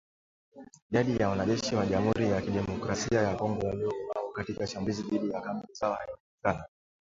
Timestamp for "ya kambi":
5.31-5.67